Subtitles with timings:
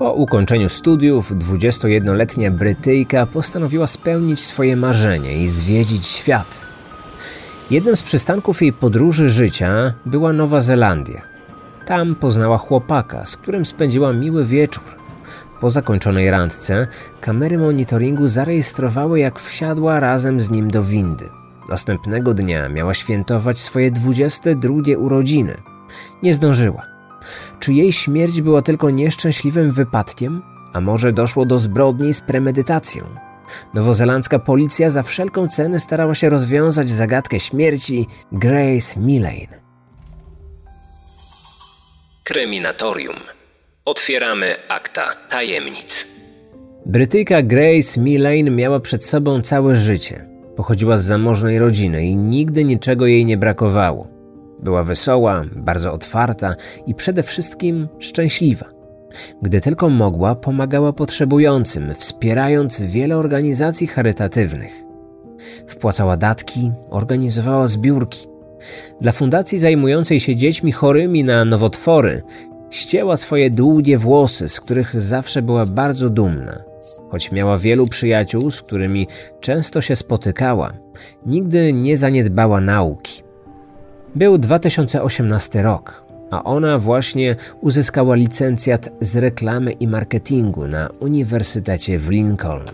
[0.00, 6.66] Po ukończeniu studiów 21-letnia Brytyjka postanowiła spełnić swoje marzenie i zwiedzić świat.
[7.70, 11.22] Jednym z przystanków jej podróży życia była Nowa Zelandia.
[11.86, 14.84] Tam poznała chłopaka, z którym spędziła miły wieczór.
[15.60, 16.86] Po zakończonej randce
[17.20, 21.28] kamery monitoringu zarejestrowały, jak wsiadła razem z nim do windy.
[21.68, 25.56] Następnego dnia miała świętować swoje 22 urodziny.
[26.22, 26.89] Nie zdążyła.
[27.60, 30.42] Czy jej śmierć była tylko nieszczęśliwym wypadkiem?
[30.72, 33.04] A może doszło do zbrodni z premedytacją?
[33.74, 39.60] Nowozelandzka policja za wszelką cenę starała się rozwiązać zagadkę śmierci Grace Millane.
[42.24, 43.16] Kryminatorium.
[43.84, 46.06] Otwieramy akta tajemnic.
[46.86, 50.26] Brytyjka Grace Millane miała przed sobą całe życie.
[50.56, 54.19] Pochodziła z zamożnej rodziny i nigdy niczego jej nie brakowało.
[54.62, 56.54] Była wesoła, bardzo otwarta
[56.86, 58.66] i przede wszystkim szczęśliwa.
[59.42, 64.72] Gdy tylko mogła, pomagała potrzebującym, wspierając wiele organizacji charytatywnych.
[65.66, 68.26] Wpłacała datki, organizowała zbiórki.
[69.00, 72.22] Dla fundacji zajmującej się dziećmi chorymi na nowotwory
[72.70, 76.62] ścięła swoje długie włosy, z których zawsze była bardzo dumna.
[77.10, 79.06] Choć miała wielu przyjaciół, z którymi
[79.40, 80.72] często się spotykała,
[81.26, 83.22] nigdy nie zaniedbała nauki.
[84.14, 92.08] Był 2018 rok, a ona właśnie uzyskała licencjat z reklamy i marketingu na Uniwersytecie w
[92.08, 92.64] Lincoln.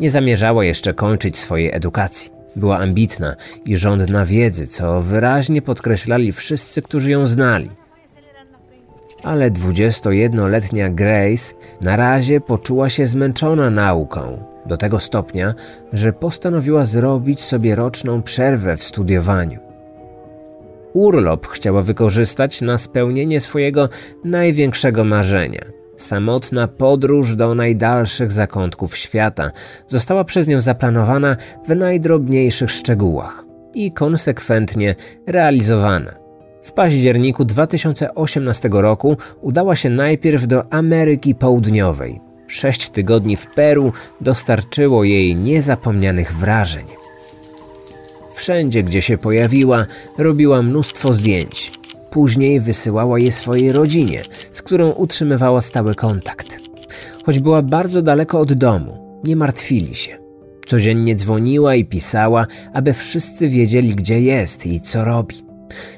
[0.00, 2.30] Nie zamierzała jeszcze kończyć swojej edukacji.
[2.56, 7.70] Była ambitna i żądna wiedzy, co wyraźnie podkreślali wszyscy, którzy ją znali.
[9.22, 15.54] Ale 21-letnia Grace na razie poczuła się zmęczona nauką, do tego stopnia,
[15.92, 19.69] że postanowiła zrobić sobie roczną przerwę w studiowaniu.
[20.92, 23.88] Urlop chciała wykorzystać na spełnienie swojego
[24.24, 25.60] największego marzenia.
[25.96, 29.50] Samotna podróż do najdalszych zakątków świata
[29.86, 31.36] została przez nią zaplanowana
[31.68, 34.94] w najdrobniejszych szczegółach i konsekwentnie
[35.26, 36.14] realizowana.
[36.62, 42.20] W październiku 2018 roku udała się najpierw do Ameryki Południowej.
[42.46, 46.99] Sześć tygodni w Peru dostarczyło jej niezapomnianych wrażeń.
[48.32, 49.86] Wszędzie, gdzie się pojawiła,
[50.18, 51.72] robiła mnóstwo zdjęć.
[52.10, 56.58] Później wysyłała je swojej rodzinie, z którą utrzymywała stały kontakt.
[57.26, 60.18] Choć była bardzo daleko od domu, nie martwili się.
[60.66, 65.36] Codziennie dzwoniła i pisała, aby wszyscy wiedzieli, gdzie jest i co robi.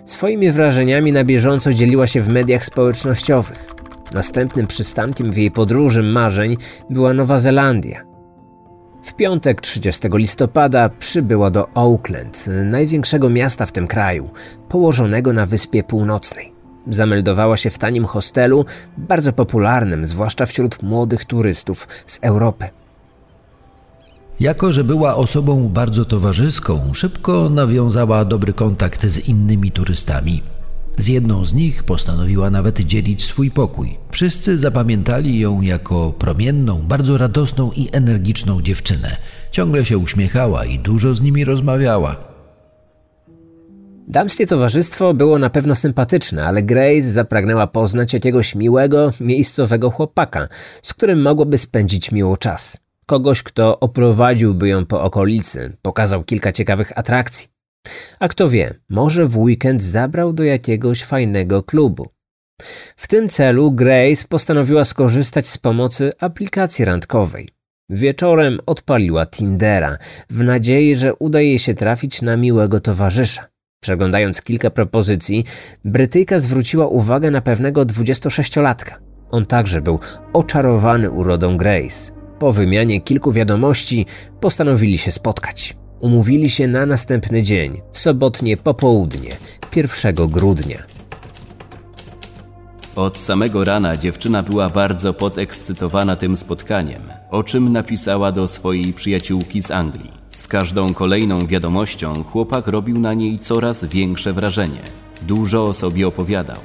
[0.05, 3.67] Swoimi wrażeniami na bieżąco dzieliła się w mediach społecznościowych.
[4.15, 6.57] Następnym przystankiem w jej podróży marzeń
[6.91, 8.03] była Nowa Zelandia–
[9.03, 14.31] w piątek 30 listopada przybyła do Auckland, największego miasta w tym kraju,
[14.69, 16.53] położonego na Wyspie Północnej.
[16.91, 18.65] Zameldowała się w tanim hostelu,
[18.99, 22.69] bardzo popularnym, zwłaszcza wśród młodych turystów z Europy.
[24.41, 30.43] Jako, że była osobą bardzo towarzyską, szybko nawiązała dobry kontakt z innymi turystami.
[30.99, 33.99] Z jedną z nich postanowiła nawet dzielić swój pokój.
[34.11, 39.17] Wszyscy zapamiętali ją jako promienną, bardzo radosną i energiczną dziewczynę.
[39.51, 42.17] Ciągle się uśmiechała i dużo z nimi rozmawiała.
[44.09, 50.49] Damskie towarzystwo było na pewno sympatyczne, ale Grace zapragnęła poznać jakiegoś miłego, miejscowego chłopaka,
[50.83, 52.77] z którym mogłaby spędzić miło czas.
[53.07, 57.52] Kogoś, kto oprowadziłby ją po okolicy, pokazał kilka ciekawych atrakcji.
[58.21, 62.09] A kto wie, może w weekend zabrał do jakiegoś fajnego klubu.
[62.97, 67.49] W tym celu Grace postanowiła skorzystać z pomocy aplikacji randkowej.
[67.91, 69.97] Wieczorem odpaliła Tindera
[70.31, 73.47] w nadziei, że uda jej się trafić na miłego towarzysza.
[73.83, 75.45] Przeglądając kilka propozycji,
[75.85, 78.95] Brytyjka zwróciła uwagę na pewnego 26-latka.
[79.31, 80.01] On także był
[80.33, 82.13] oczarowany urodą Grace.
[82.39, 84.07] Po wymianie kilku wiadomości
[84.41, 85.82] postanowili się spotkać.
[86.03, 89.37] Umówili się na następny dzień, w sobotnie popołudnie,
[89.77, 90.79] 1 grudnia.
[92.97, 99.63] Od samego rana dziewczyna była bardzo podekscytowana tym spotkaniem, o czym napisała do swojej przyjaciółki
[99.63, 100.11] z Anglii.
[100.31, 104.81] Z każdą kolejną wiadomością chłopak robił na niej coraz większe wrażenie.
[105.23, 106.61] Dużo o sobie opowiadał.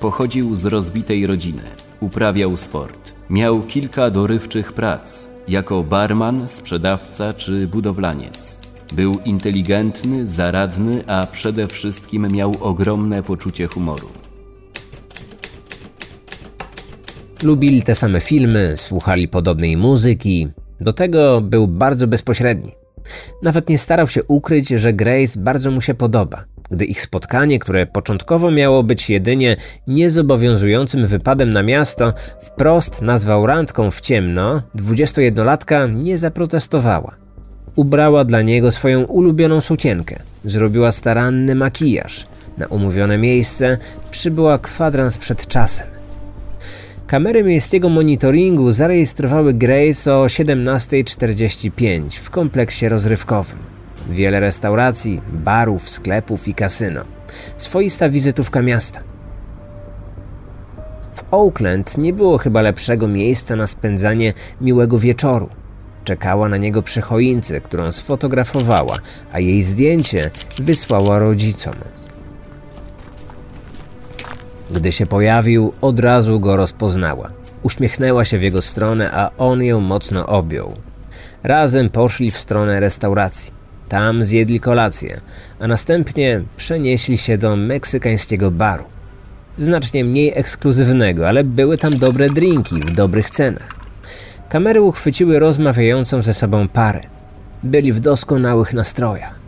[0.00, 1.62] Pochodził z rozbitej rodziny,
[2.00, 8.69] uprawiał sport, miał kilka dorywczych prac jako barman, sprzedawca czy budowlaniec.
[8.92, 14.08] Był inteligentny, zaradny, a przede wszystkim miał ogromne poczucie humoru.
[17.42, 20.48] Lubili te same filmy, słuchali podobnej muzyki.
[20.80, 22.72] Do tego był bardzo bezpośredni.
[23.42, 26.44] Nawet nie starał się ukryć, że Grace bardzo mu się podoba.
[26.70, 29.56] gdy ich spotkanie, które początkowo miało być jedynie
[29.86, 37.29] niezobowiązującym wypadem na miasto, wprost nazwał randką w ciemno, 21-latka nie zaprotestowała.
[37.76, 42.26] Ubrała dla niego swoją ulubioną sukienkę, zrobiła staranny makijaż.
[42.58, 43.78] Na umówione miejsce
[44.10, 45.86] przybyła kwadrans przed czasem.
[47.06, 53.58] Kamery miejskiego monitoringu zarejestrowały Grace o 17.45 w kompleksie rozrywkowym.
[54.10, 57.00] Wiele restauracji, barów, sklepów i kasyno.
[57.56, 59.00] Swoista wizytówka miasta.
[61.14, 65.48] W Oakland nie było chyba lepszego miejsca na spędzanie miłego wieczoru.
[66.10, 68.98] Czekała na niego przy choince, którą sfotografowała,
[69.32, 71.74] a jej zdjęcie wysłała rodzicom.
[74.70, 77.30] Gdy się pojawił, od razu go rozpoznała.
[77.62, 80.72] Uśmiechnęła się w jego stronę, a on ją mocno objął.
[81.42, 83.52] Razem poszli w stronę restauracji.
[83.88, 85.20] Tam zjedli kolację,
[85.60, 88.84] a następnie przenieśli się do meksykańskiego baru.
[89.56, 93.79] Znacznie mniej ekskluzywnego, ale były tam dobre drinki w dobrych cenach.
[94.50, 97.00] Kamery uchwyciły rozmawiającą ze sobą parę.
[97.62, 99.38] Byli w doskonałych nastrojach.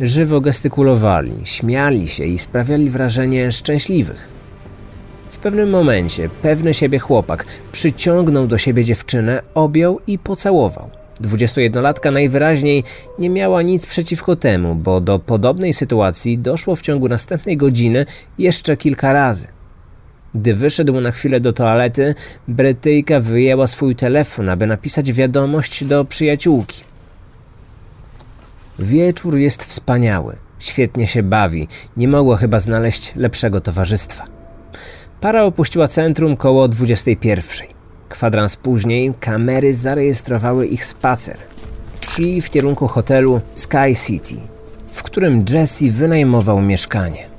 [0.00, 4.28] Żywo gestykulowali, śmiali się i sprawiali wrażenie szczęśliwych.
[5.28, 10.90] W pewnym momencie pewny siebie chłopak przyciągnął do siebie dziewczynę, objął i pocałował.
[11.20, 12.84] 21-latka najwyraźniej
[13.18, 18.06] nie miała nic przeciwko temu, bo do podobnej sytuacji doszło w ciągu następnej godziny
[18.38, 19.57] jeszcze kilka razy.
[20.34, 22.14] Gdy wyszedł na chwilę do toalety,
[22.48, 26.84] Brytyjka wyjęła swój telefon, aby napisać wiadomość do przyjaciółki.
[28.78, 34.24] Wieczór jest wspaniały, świetnie się bawi, nie mogła chyba znaleźć lepszego towarzystwa.
[35.20, 37.66] Para opuściła centrum koło 21.
[38.08, 41.36] Kwadrans później kamery zarejestrowały ich spacer.
[42.00, 44.34] Szli w kierunku hotelu Sky City,
[44.90, 47.37] w którym Jesse wynajmował mieszkanie.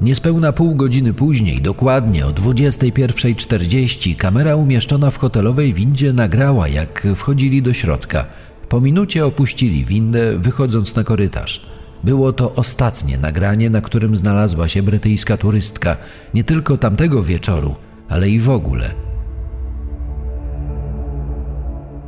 [0.00, 7.62] Niespełna pół godziny później, dokładnie o 21.40, kamera umieszczona w hotelowej windzie nagrała, jak wchodzili
[7.62, 8.24] do środka.
[8.68, 11.66] Po minucie opuścili windę, wychodząc na korytarz.
[12.04, 15.96] Było to ostatnie nagranie, na którym znalazła się brytyjska turystka,
[16.34, 17.74] nie tylko tamtego wieczoru,
[18.08, 18.90] ale i w ogóle.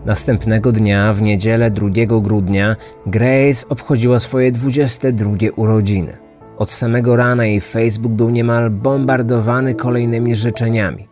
[0.06, 6.31] Następnego dnia, w niedzielę 2 grudnia, Grace obchodziła swoje 22 urodziny.
[6.58, 11.08] Od samego rana jej Facebook był niemal bombardowany kolejnymi życzeniami.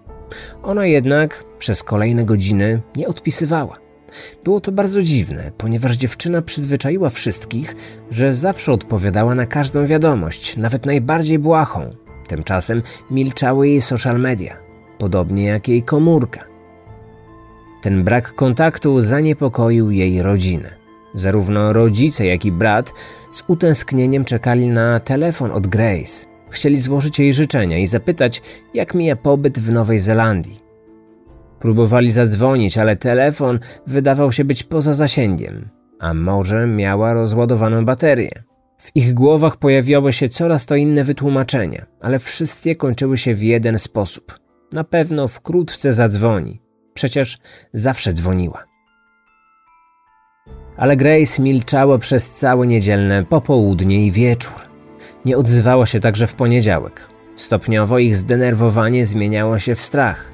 [0.62, 3.76] Ona jednak przez kolejne godziny nie odpisywała.
[4.44, 7.76] Było to bardzo dziwne, ponieważ dziewczyna przyzwyczaiła wszystkich,
[8.10, 11.90] że zawsze odpowiadała na każdą wiadomość, nawet najbardziej błahą.
[12.28, 14.70] Tymczasem milczały jej social media
[15.00, 16.44] podobnie jak jej komórka.
[17.82, 20.79] Ten brak kontaktu zaniepokoił jej rodzinę.
[21.14, 22.92] Zarówno rodzice, jak i brat
[23.30, 26.26] z utęsknieniem czekali na telefon od Grace.
[26.50, 28.42] Chcieli złożyć jej życzenia i zapytać,
[28.74, 30.60] jak mija pobyt w Nowej Zelandii.
[31.58, 35.68] Próbowali zadzwonić, ale telefon wydawał się być poza zasięgiem,
[36.00, 38.42] a może miała rozładowaną baterię.
[38.78, 43.78] W ich głowach pojawiały się coraz to inne wytłumaczenia, ale wszystkie kończyły się w jeden
[43.78, 44.38] sposób.
[44.72, 46.62] Na pewno wkrótce zadzwoni.
[46.94, 47.38] Przecież
[47.72, 48.69] zawsze dzwoniła.
[50.80, 54.54] Ale Grace milczała przez całe niedzielne popołudnie i wieczór.
[55.24, 57.08] Nie odzywała się także w poniedziałek.
[57.36, 60.32] Stopniowo ich zdenerwowanie zmieniało się w strach.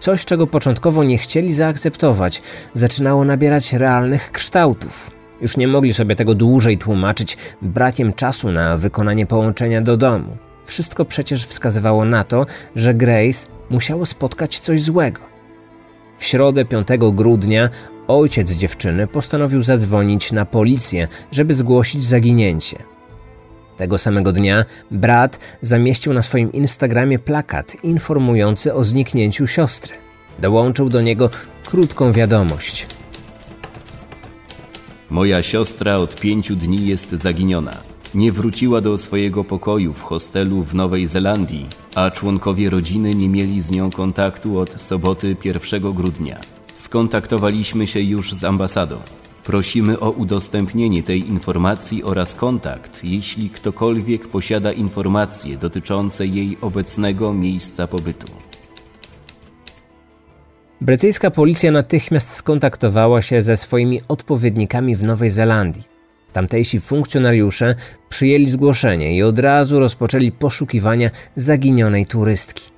[0.00, 2.42] Coś, czego początkowo nie chcieli zaakceptować,
[2.74, 5.10] zaczynało nabierać realnych kształtów.
[5.40, 10.36] Już nie mogli sobie tego dłużej tłumaczyć brakiem czasu na wykonanie połączenia do domu.
[10.64, 15.20] Wszystko przecież wskazywało na to, że Grace musiało spotkać coś złego.
[16.18, 17.70] W środę 5 grudnia
[18.08, 22.82] ojciec dziewczyny postanowił zadzwonić na policję, żeby zgłosić zaginięcie.
[23.76, 29.94] Tego samego dnia brat zamieścił na swoim Instagramie plakat informujący o zniknięciu siostry.
[30.38, 31.30] Dołączył do niego
[31.64, 32.86] krótką wiadomość.
[35.10, 40.74] Moja siostra od pięciu dni jest zaginiona nie wróciła do swojego pokoju w hostelu w
[40.74, 46.40] Nowej Zelandii, a członkowie rodziny nie mieli z nią kontaktu od soboty 1 grudnia.
[46.74, 48.96] Skontaktowaliśmy się już z ambasadą.
[49.44, 57.86] Prosimy o udostępnienie tej informacji oraz kontakt, jeśli ktokolwiek posiada informacje dotyczące jej obecnego miejsca
[57.86, 58.26] pobytu.
[60.80, 65.82] Brytyjska policja natychmiast skontaktowała się ze swoimi odpowiednikami w Nowej Zelandii.
[66.32, 67.74] Tamtejsi funkcjonariusze
[68.08, 72.71] przyjęli zgłoszenie i od razu rozpoczęli poszukiwania zaginionej turystki.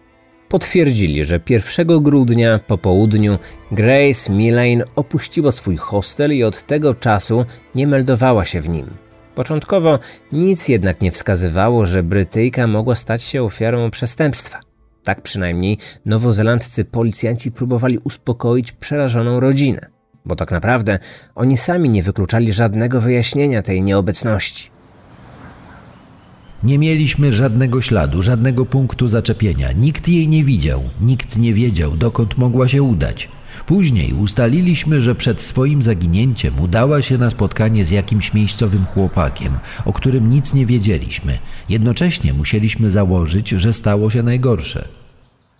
[0.55, 3.39] Potwierdzili, że 1 grudnia po południu
[3.73, 7.45] Grace Millane opuściła swój hostel i od tego czasu
[7.75, 8.87] nie meldowała się w nim.
[9.35, 9.99] Początkowo
[10.33, 14.61] nic jednak nie wskazywało, że Brytyjka mogła stać się ofiarą przestępstwa.
[15.05, 19.87] Tak przynajmniej nowozelandcy policjanci próbowali uspokoić przerażoną rodzinę,
[20.25, 20.99] bo tak naprawdę
[21.35, 24.74] oni sami nie wykluczali żadnego wyjaśnienia tej nieobecności.
[26.65, 29.73] Nie mieliśmy żadnego śladu, żadnego punktu zaczepienia.
[29.73, 33.29] Nikt jej nie widział, nikt nie wiedział, dokąd mogła się udać.
[33.67, 39.53] Później ustaliliśmy, że przed swoim zaginięciem udała się na spotkanie z jakimś miejscowym chłopakiem,
[39.85, 41.39] o którym nic nie wiedzieliśmy.
[41.69, 44.89] Jednocześnie musieliśmy założyć, że stało się najgorsze.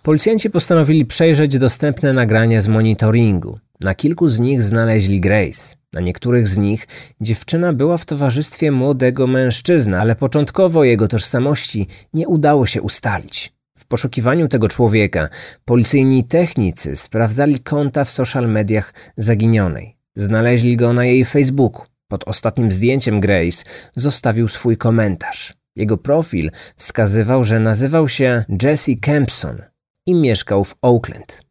[0.03, 3.59] Policjanci postanowili przejrzeć dostępne nagrania z monitoringu.
[3.79, 5.75] Na kilku z nich znaleźli Grace.
[5.95, 6.87] Na niektórych z nich
[7.21, 13.53] dziewczyna była w towarzystwie młodego mężczyzny, ale początkowo jego tożsamości nie udało się ustalić.
[13.77, 15.29] W poszukiwaniu tego człowieka
[15.65, 19.97] policyjni technicy sprawdzali konta w social mediach zaginionej.
[20.15, 21.85] Znaleźli go na jej Facebooku.
[22.07, 23.63] Pod ostatnim zdjęciem Grace
[23.95, 25.53] zostawił swój komentarz.
[25.75, 29.61] Jego profil wskazywał, że nazywał się Jesse Kempson
[30.05, 31.44] i mieszkał w Oakland.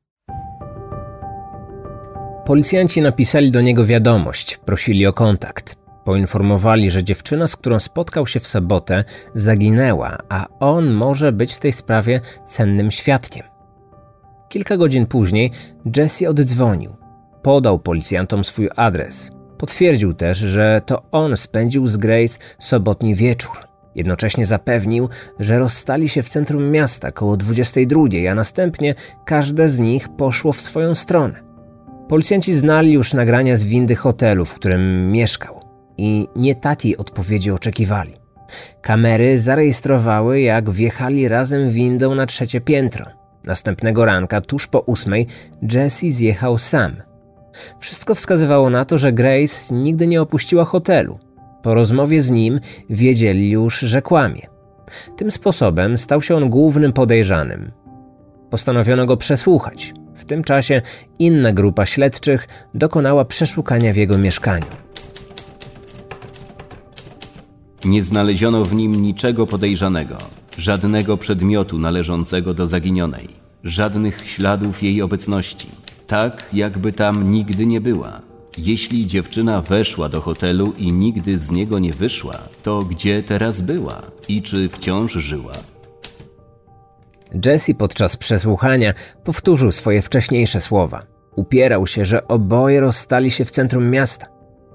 [2.44, 5.76] Policjanci napisali do niego wiadomość, prosili o kontakt.
[6.04, 11.60] Poinformowali, że dziewczyna, z którą spotkał się w sobotę, zaginęła, a on może być w
[11.60, 13.46] tej sprawie cennym świadkiem.
[14.48, 15.50] Kilka godzin później
[15.96, 16.96] Jesse oddzwonił.
[17.42, 19.30] Podał policjantom swój adres.
[19.58, 23.56] Potwierdził też, że to on spędził z Grace sobotni wieczór.
[23.94, 25.08] Jednocześnie zapewnił,
[25.40, 30.60] że rozstali się w centrum miasta koło 22, a następnie każde z nich poszło w
[30.60, 31.53] swoją stronę.
[32.08, 35.60] Policjanci znali już nagrania z windy hotelu, w którym mieszkał
[35.98, 38.12] i nie takiej odpowiedzi oczekiwali.
[38.80, 43.06] Kamery zarejestrowały, jak wjechali razem windą na trzecie piętro.
[43.44, 45.26] Następnego ranka, tuż po ósmej,
[45.72, 46.96] Jesse zjechał sam.
[47.78, 51.18] Wszystko wskazywało na to, że Grace nigdy nie opuściła hotelu.
[51.62, 54.46] Po rozmowie z nim wiedzieli już, że kłamie.
[55.16, 57.72] Tym sposobem stał się on głównym podejrzanym.
[58.50, 59.94] Postanowiono go przesłuchać.
[60.14, 60.82] W tym czasie
[61.18, 64.66] inna grupa śledczych dokonała przeszukania w jego mieszkaniu.
[67.84, 70.18] Nie znaleziono w nim niczego podejrzanego,
[70.58, 73.28] żadnego przedmiotu należącego do zaginionej,
[73.64, 75.68] żadnych śladów jej obecności,
[76.06, 78.20] tak jakby tam nigdy nie była.
[78.58, 84.02] Jeśli dziewczyna weszła do hotelu i nigdy z niego nie wyszła, to gdzie teraz była
[84.28, 85.73] i czy wciąż żyła?
[87.46, 91.02] Jesse podczas przesłuchania powtórzył swoje wcześniejsze słowa.
[91.36, 94.26] Upierał się, że oboje rozstali się w centrum miasta.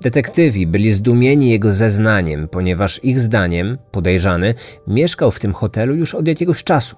[0.01, 4.53] Detektywi byli zdumieni jego zeznaniem, ponieważ ich zdaniem podejrzany
[4.87, 6.95] mieszkał w tym hotelu już od jakiegoś czasu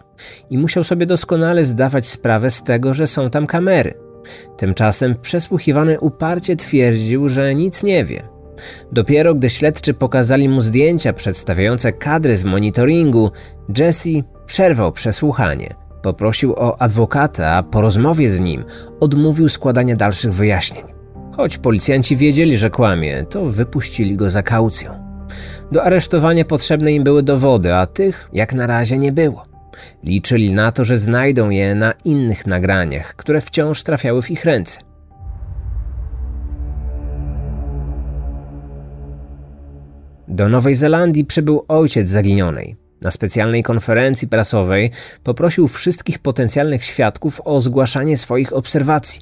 [0.50, 3.94] i musiał sobie doskonale zdawać sprawę z tego, że są tam kamery.
[4.58, 8.22] Tymczasem przesłuchiwany uparcie twierdził, że nic nie wie.
[8.92, 13.32] Dopiero gdy śledczy pokazali mu zdjęcia przedstawiające kadry z monitoringu,
[13.78, 14.10] Jesse
[14.52, 15.74] przerwał przesłuchanie.
[16.02, 18.64] Poprosił o adwokata, a po rozmowie z nim
[19.00, 20.84] odmówił składania dalszych wyjaśnień.
[21.36, 24.92] Choć policjanci wiedzieli, że kłamie, to wypuścili go za kaucją.
[25.72, 29.46] Do aresztowania potrzebne im były dowody, a tych jak na razie nie było.
[30.04, 34.80] Liczyli na to, że znajdą je na innych nagraniach, które wciąż trafiały w ich ręce.
[40.28, 42.81] Do Nowej Zelandii przybył ojciec zaginionej.
[43.02, 44.92] Na specjalnej konferencji prasowej
[45.24, 49.22] poprosił wszystkich potencjalnych świadków o zgłaszanie swoich obserwacji.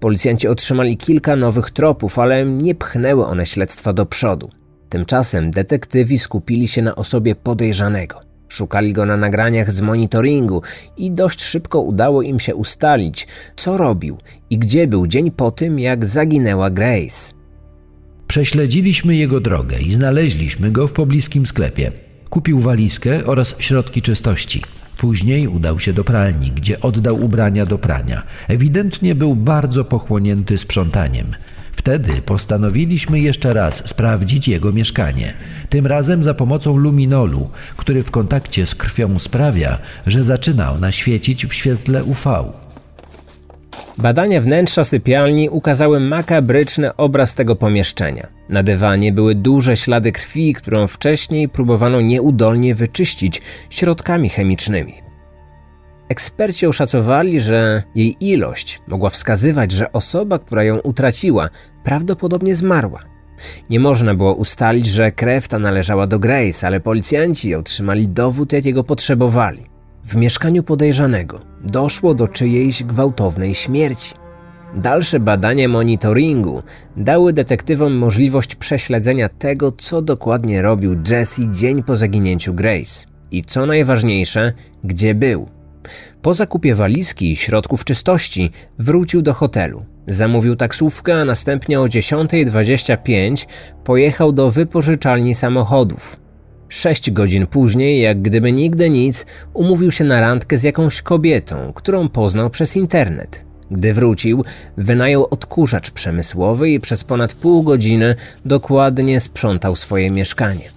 [0.00, 4.50] Policjanci otrzymali kilka nowych tropów, ale nie pchnęły one śledztwa do przodu.
[4.88, 8.20] Tymczasem detektywi skupili się na osobie podejrzanego.
[8.48, 10.62] Szukali go na nagraniach z monitoringu
[10.96, 13.26] i dość szybko udało im się ustalić,
[13.56, 14.18] co robił
[14.50, 17.34] i gdzie był dzień po tym, jak zaginęła Grace.
[18.26, 22.07] Prześledziliśmy jego drogę i znaleźliśmy go w pobliskim sklepie.
[22.30, 24.62] Kupił walizkę oraz środki czystości.
[24.96, 28.22] Później udał się do pralni, gdzie oddał ubrania do prania.
[28.48, 31.26] Ewidentnie był bardzo pochłonięty sprzątaniem.
[31.72, 35.34] Wtedy postanowiliśmy jeszcze raz sprawdzić jego mieszkanie.
[35.68, 41.46] Tym razem za pomocą luminolu, który w kontakcie z krwią sprawia, że zaczyna ona świecić
[41.46, 42.44] w świetle UV.
[43.98, 48.26] Badania wnętrza sypialni ukazały makabryczny obraz tego pomieszczenia.
[48.48, 54.94] Na dywanie były duże ślady krwi, którą wcześniej próbowano nieudolnie wyczyścić środkami chemicznymi.
[56.08, 61.48] Eksperci oszacowali, że jej ilość mogła wskazywać, że osoba, która ją utraciła,
[61.84, 63.00] prawdopodobnie zmarła.
[63.70, 68.84] Nie można było ustalić, że krew ta należała do Grace, ale policjanci otrzymali dowód, jakiego
[68.84, 69.77] potrzebowali.
[70.08, 74.14] W mieszkaniu podejrzanego doszło do czyjejś gwałtownej śmierci.
[74.74, 76.62] Dalsze badania monitoringu
[76.96, 83.66] dały detektywom możliwość prześledzenia tego, co dokładnie robił Jesse dzień po zaginięciu Grace i co
[83.66, 84.52] najważniejsze,
[84.84, 85.48] gdzie był.
[86.22, 89.84] Po zakupie walizki i środków czystości wrócił do hotelu.
[90.06, 93.46] Zamówił taksówkę, a następnie o 10.25
[93.84, 96.27] pojechał do wypożyczalni samochodów.
[96.68, 102.08] Sześć godzin później, jak gdyby nigdy nic, umówił się na randkę z jakąś kobietą, którą
[102.08, 103.44] poznał przez internet.
[103.70, 104.44] Gdy wrócił,
[104.76, 110.70] wynajął odkurzacz przemysłowy i przez ponad pół godziny dokładnie sprzątał swoje mieszkanie.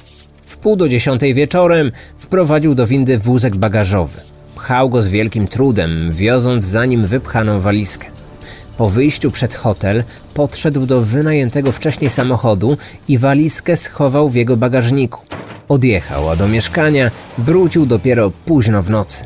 [0.45, 4.21] W pół do dziesiątej wieczorem wprowadził do windy wózek bagażowy.
[4.55, 8.07] Pchał go z wielkim trudem, wioząc za nim wypchaną walizkę.
[8.77, 15.21] Po wyjściu przed hotel podszedł do wynajętego wcześniej samochodu i walizkę schował w jego bagażniku.
[15.71, 19.25] Odjechał, a do mieszkania wrócił dopiero późno w nocy.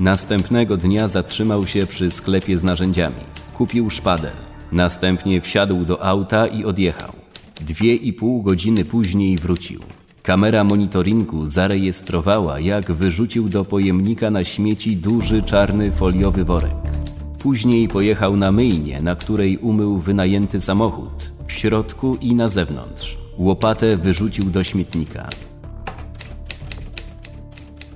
[0.00, 3.24] Następnego dnia zatrzymał się przy sklepie z narzędziami.
[3.54, 4.32] Kupił szpadel.
[4.72, 7.12] Następnie wsiadł do auta i odjechał.
[7.60, 9.80] Dwie i pół godziny później wrócił.
[10.22, 17.05] Kamera monitoringu zarejestrowała, jak wyrzucił do pojemnika na śmieci duży czarny foliowy worek.
[17.46, 23.18] Później pojechał na myjnię, na której umył wynajęty samochód, w środku i na zewnątrz.
[23.38, 25.28] Łopatę wyrzucił do śmietnika.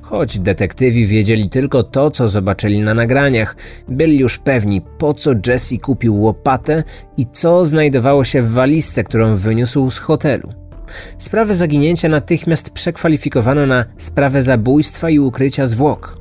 [0.02, 3.57] Choć detektywi wiedzieli tylko to, co zobaczyli na nagraniach,
[3.88, 6.83] byli już pewni, po co Jesse kupił łopatę
[7.16, 10.49] i co znajdowało się w walizce, którą wyniósł z hotelu.
[11.19, 16.19] Sprawę zaginięcia natychmiast przekwalifikowano na sprawę zabójstwa i ukrycia zwłok.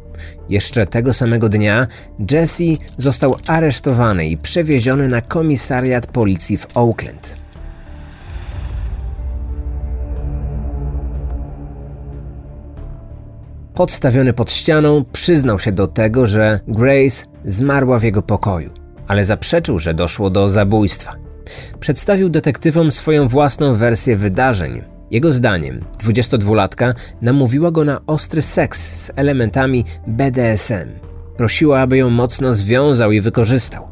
[0.50, 1.88] Jeszcze tego samego dnia
[2.32, 2.64] Jesse
[2.98, 7.40] został aresztowany i przewieziony na komisariat policji w Oakland.
[13.74, 18.72] Podstawiony pod ścianą, przyznał się do tego, że Grace zmarła w jego pokoju,
[19.08, 21.16] ale zaprzeczył, że doszło do zabójstwa.
[21.80, 24.82] Przedstawił detektywom swoją własną wersję wydarzeń.
[25.12, 30.90] Jego zdaniem 22-latka namówiła go na ostry seks z elementami BDSM.
[31.38, 33.88] Prosiła, aby ją mocno związał i wykorzystał.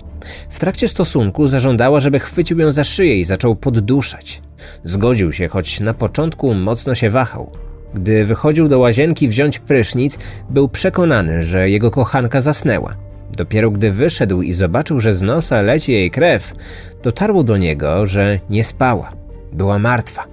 [0.50, 4.42] W trakcie stosunku zażądała, żeby chwycił ją za szyję i zaczął podduszać.
[4.84, 7.52] Zgodził się, choć na początku mocno się wahał.
[7.94, 10.18] Gdy wychodził do łazienki wziąć prysznic,
[10.50, 12.94] był przekonany, że jego kochanka zasnęła.
[13.38, 16.54] Dopiero gdy wyszedł i zobaczył, że z nosa leci jej krew,
[17.04, 19.14] dotarło do niego, że nie spała.
[19.54, 20.24] Była martwa.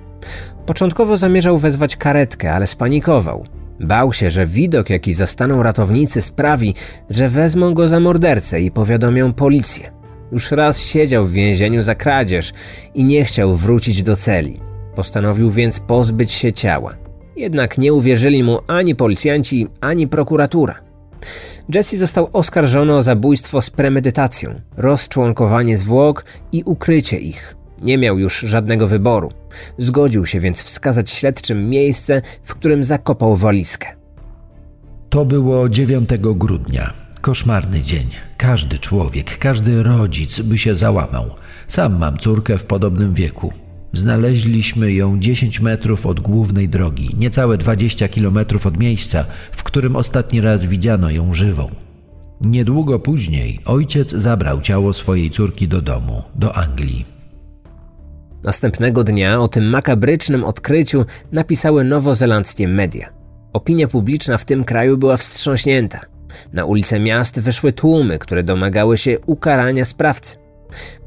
[0.67, 3.45] Początkowo zamierzał wezwać karetkę, ale spanikował.
[3.81, 6.75] Bał się, że widok, jaki zastaną ratownicy, sprawi,
[7.11, 9.91] że wezmą go za mordercę i powiadomią policję.
[10.33, 12.53] Już raz siedział w więzieniu za kradzież
[12.95, 14.61] i nie chciał wrócić do celi.
[14.95, 16.95] Postanowił więc pozbyć się ciała.
[17.37, 20.75] Jednak nie uwierzyli mu ani policjanci, ani prokuratura.
[21.75, 27.57] Jesse został oskarżony o zabójstwo z premedytacją, rozczłonkowanie zwłok i ukrycie ich.
[27.83, 29.33] Nie miał już żadnego wyboru.
[29.79, 33.89] Zgodził się więc wskazać śledczym miejsce, w którym zakopał walizkę.
[35.11, 36.93] To było 9 grudnia.
[37.21, 38.07] Koszmarny dzień.
[38.37, 41.31] Każdy człowiek, każdy rodzic by się załamał.
[41.69, 43.53] Sam mam córkę w podobnym wieku.
[43.93, 50.41] Znaleźliśmy ją 10 metrów od głównej drogi, niecałe 20 kilometrów od miejsca, w którym ostatni
[50.41, 51.71] raz widziano ją żywą.
[52.41, 57.14] Niedługo później ojciec zabrał ciało swojej córki do domu, do Anglii.
[58.45, 63.13] Następnego dnia o tym makabrycznym odkryciu napisały nowozelandzkie media.
[63.53, 66.01] Opinia publiczna w tym kraju była wstrząśnięta.
[66.53, 70.37] Na ulice miast wyszły tłumy, które domagały się ukarania sprawcy.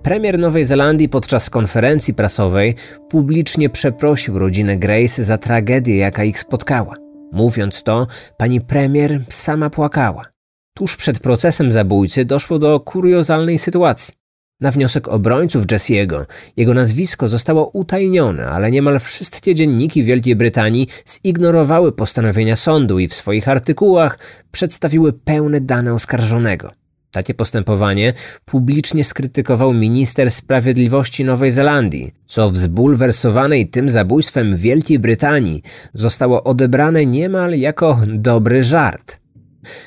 [0.04, 2.76] Premier Nowej Zelandii podczas konferencji prasowej
[3.10, 6.94] publicznie przeprosił rodzinę Grace za tragedię, jaka ich spotkała.
[7.32, 10.26] Mówiąc to, pani premier sama płakała.
[10.74, 14.17] Tuż przed procesem zabójcy doszło do kuriozalnej sytuacji.
[14.62, 16.26] Na wniosek obrońców Jesse'ego
[16.58, 23.14] jego nazwisko zostało utajnione, ale niemal wszystkie dzienniki Wielkiej Brytanii zignorowały postanowienia sądu i w
[23.14, 24.20] swoich artykułach
[24.52, 26.72] przedstawiły pełne dane oskarżonego.
[27.12, 28.14] Takie postępowanie
[28.46, 35.62] publicznie skrytykował minister sprawiedliwości Nowej Zelandii, co w zbulwersowanej tym zabójstwem Wielkiej Brytanii
[35.94, 39.27] zostało odebrane niemal jako dobry żart.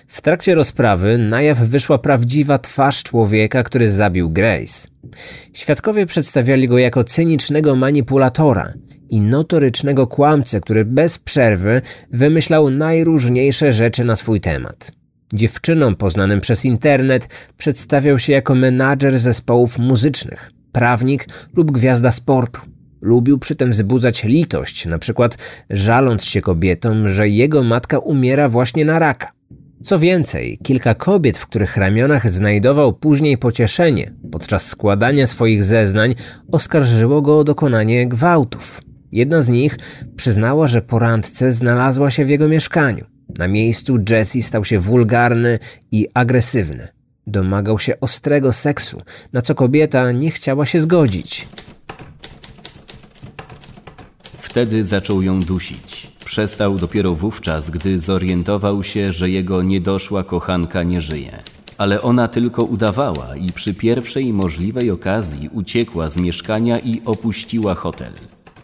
[0.06, 4.88] W trakcie rozprawy na jaw wyszła prawdziwa twarz człowieka, który zabił Grace.
[5.52, 8.72] Świadkowie przedstawiali go jako cynicznego manipulatora
[9.11, 14.92] i notorycznego kłamcę, który bez przerwy wymyślał najróżniejsze rzeczy na swój temat.
[15.33, 22.61] Dziewczynom poznanym przez internet przedstawiał się jako menadżer zespołów muzycznych, prawnik lub gwiazda sportu.
[23.00, 25.38] Lubił przy tym wzbudzać litość, na przykład
[25.70, 29.39] żaląc się kobietom, że jego matka umiera właśnie na raka.
[29.82, 36.14] Co więcej, kilka kobiet, w których ramionach znajdował później pocieszenie podczas składania swoich zeznań,
[36.52, 38.82] oskarżyło go o dokonanie gwałtów.
[39.12, 39.78] Jedna z nich
[40.16, 43.04] przyznała, że po randce znalazła się w jego mieszkaniu.
[43.38, 45.58] Na miejscu Jesse stał się wulgarny
[45.92, 46.88] i agresywny.
[47.26, 51.48] Domagał się ostrego seksu, na co kobieta nie chciała się zgodzić.
[54.38, 55.99] Wtedy zaczął ją dusić.
[56.30, 61.42] Przestał dopiero wówczas, gdy zorientował się, że jego niedoszła kochanka nie żyje.
[61.78, 68.12] Ale ona tylko udawała i przy pierwszej możliwej okazji uciekła z mieszkania i opuściła hotel.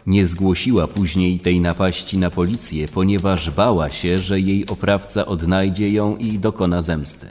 [0.07, 6.17] Nie zgłosiła później tej napaści na policję, ponieważ bała się, że jej oprawca odnajdzie ją
[6.17, 7.27] i dokona zemsty.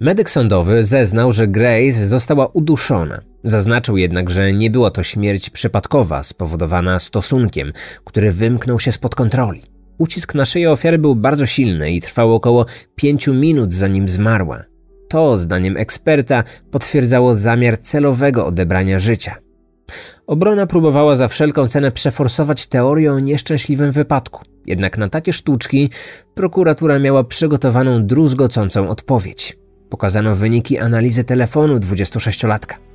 [0.00, 3.31] Medyk sądowy zeznał, że Grace została uduszona.
[3.44, 7.72] Zaznaczył jednak, że nie była to śmierć przypadkowa, spowodowana stosunkiem,
[8.04, 9.62] który wymknął się spod kontroli.
[9.98, 14.62] Ucisk na szyję ofiary był bardzo silny i trwał około pięciu minut zanim zmarła.
[15.08, 19.36] To, zdaniem eksperta, potwierdzało zamiar celowego odebrania życia.
[20.26, 24.42] Obrona próbowała za wszelką cenę przeforsować teorię o nieszczęśliwym wypadku.
[24.66, 25.90] Jednak na takie sztuczki
[26.34, 29.58] prokuratura miała przygotowaną druzgocącą odpowiedź.
[29.90, 32.91] Pokazano wyniki analizy telefonu 26-latka.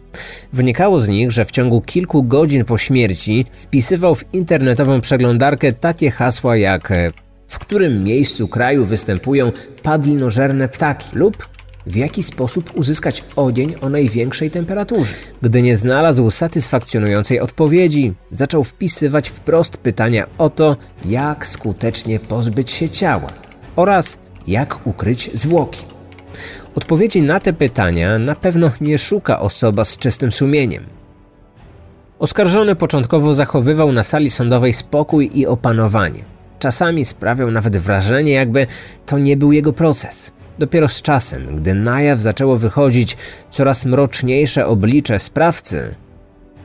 [0.53, 6.11] Wynikało z nich, że w ciągu kilku godzin po śmierci wpisywał w internetową przeglądarkę takie
[6.11, 7.11] hasła jak e,
[7.47, 9.51] w którym miejscu kraju występują
[9.83, 11.47] padlinożerne ptaki lub
[11.87, 15.13] w jaki sposób uzyskać ogień o największej temperaturze.
[15.41, 22.89] Gdy nie znalazł satysfakcjonującej odpowiedzi, zaczął wpisywać wprost pytania o to, jak skutecznie pozbyć się
[22.89, 23.33] ciała
[23.75, 24.17] oraz
[24.47, 25.96] jak ukryć zwłoki.
[26.77, 30.83] Odpowiedzi na te pytania na pewno nie szuka osoba z czystym sumieniem.
[32.19, 36.25] Oskarżony początkowo zachowywał na sali sądowej spokój i opanowanie.
[36.59, 38.67] Czasami sprawiał nawet wrażenie, jakby
[39.05, 40.31] to nie był jego proces.
[40.59, 43.17] Dopiero z czasem, gdy na jaw zaczęło wychodzić
[43.49, 45.95] coraz mroczniejsze oblicze sprawcy,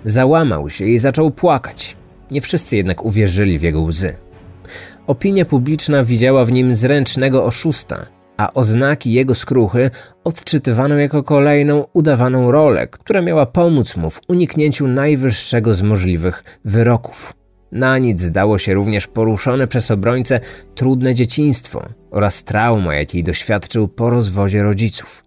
[0.04, 1.96] załamał się i zaczął płakać.
[2.30, 4.16] Nie wszyscy jednak uwierzyli w jego łzy.
[5.06, 9.90] Opinia publiczna widziała w nim zręcznego oszusta, a oznaki jego skruchy
[10.24, 17.34] odczytywano jako kolejną udawaną rolę, która miała pomóc mu w uniknięciu najwyższego z możliwych wyroków.
[17.72, 20.40] Na nic zdało się również poruszone przez obrońcę
[20.74, 25.24] trudne dzieciństwo oraz trauma, jakiej doświadczył po rozwodzie rodziców.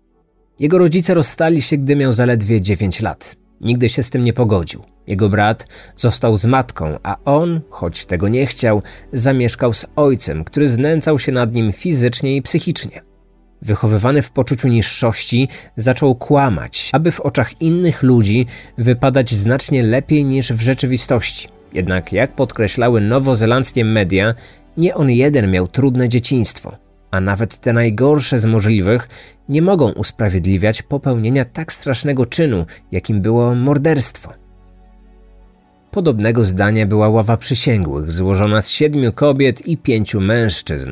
[0.60, 3.36] Jego rodzice rozstali się, gdy miał zaledwie 9 lat.
[3.62, 4.95] Nigdy się z tym nie pogodził.
[5.08, 8.82] Jego brat został z matką, a on, choć tego nie chciał,
[9.14, 13.02] zamieszkał z ojcem, który znęcał się nad nim fizycznie i psychicznie.
[13.62, 18.46] Wychowywany w poczuciu niższości, zaczął kłamać, aby w oczach innych ludzi
[18.78, 21.48] wypadać znacznie lepiej niż w rzeczywistości.
[21.74, 24.36] Jednak, jak podkreślały nowozelandzkie media,
[24.78, 26.72] nie on jeden miał trudne dzieciństwo,
[27.12, 29.10] a nawet te najgorsze z możliwych
[29.50, 34.45] nie mogą usprawiedliwiać popełnienia tak strasznego czynu, jakim było morderstwo.
[35.96, 40.92] Podobnego zdania była ława przysięgłych, złożona z siedmiu kobiet i pięciu mężczyzn.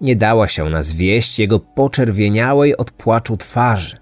[0.00, 3.96] Nie dała się ona zwieść jego poczerwieniałej od płaczu twarzy.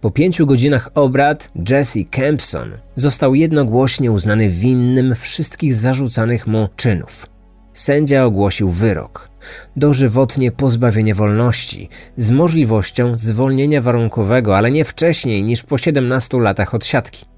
[0.00, 7.26] Po pięciu godzinach obrad Jesse Kempson został jednogłośnie uznany winnym wszystkich zarzucanych mu czynów.
[7.72, 9.30] Sędzia ogłosił wyrok.
[9.76, 17.37] Dożywotnie pozbawienie wolności z możliwością zwolnienia warunkowego, ale nie wcześniej niż po 17 latach odsiadki.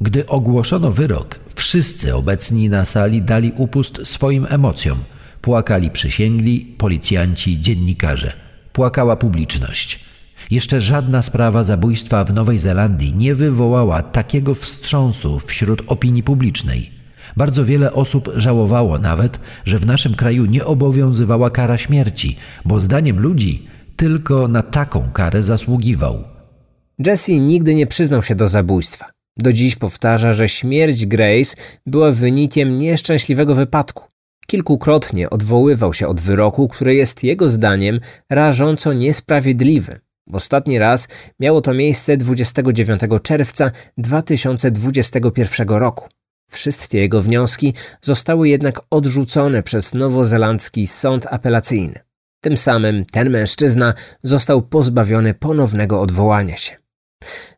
[0.00, 4.98] Gdy ogłoszono wyrok, wszyscy obecni na sali dali upust swoim emocjom.
[5.40, 8.32] Płakali przysięgli, policjanci, dziennikarze.
[8.72, 10.04] Płakała publiczność.
[10.50, 16.90] Jeszcze żadna sprawa zabójstwa w Nowej Zelandii nie wywołała takiego wstrząsu wśród opinii publicznej.
[17.36, 23.20] Bardzo wiele osób żałowało nawet, że w naszym kraju nie obowiązywała kara śmierci, bo zdaniem
[23.20, 26.24] ludzi tylko na taką karę zasługiwał.
[26.98, 29.06] Jesse nigdy nie przyznał się do zabójstwa.
[29.38, 34.04] Do dziś powtarza, że śmierć Grace była wynikiem nieszczęśliwego wypadku.
[34.46, 40.00] Kilkukrotnie odwoływał się od wyroku, który jest jego zdaniem rażąco niesprawiedliwy.
[40.32, 41.08] Ostatni raz
[41.40, 46.08] miało to miejsce 29 czerwca 2021 roku.
[46.50, 52.00] Wszystkie jego wnioski zostały jednak odrzucone przez nowozelandzki sąd apelacyjny.
[52.40, 56.83] Tym samym ten mężczyzna został pozbawiony ponownego odwołania się.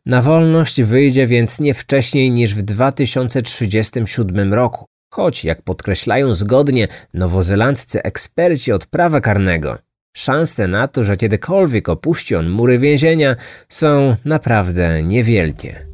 [0.05, 8.03] Na wolność wyjdzie więc nie wcześniej niż w 2037 roku, choć jak podkreślają zgodnie nowozelandzcy
[8.03, 9.77] eksperci od prawa karnego,
[10.17, 13.35] szanse na to, że kiedykolwiek opuści on mury więzienia
[13.69, 15.86] są naprawdę niewielkie.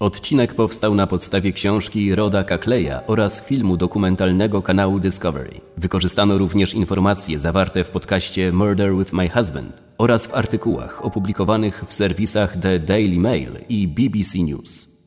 [0.00, 5.60] Odcinek powstał na podstawie książki Roda Kakleya oraz filmu dokumentalnego kanału Discovery.
[5.76, 11.94] Wykorzystano również informacje zawarte w podcaście Murder with My Husband oraz w artykułach opublikowanych w
[11.94, 14.97] serwisach The Daily Mail i BBC News.